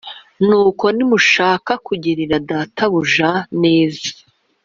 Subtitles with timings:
[0.47, 3.29] Nuko nimushaka kugirira databuja
[3.61, 4.07] neza